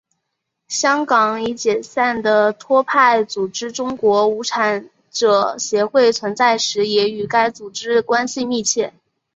[0.67, 8.91] 香港已解散的托派组织中国无产者协会存在时也与该组织关系密切。